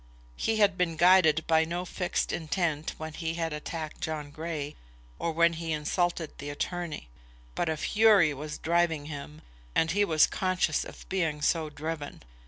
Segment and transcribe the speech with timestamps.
[0.35, 4.75] He had been guided by no fixed intent when he had attacked John Grey,
[5.19, 7.07] or when he insulted the attorney;
[7.53, 9.43] but a Fury was driving him,
[9.75, 12.23] and he was conscious of being so driven.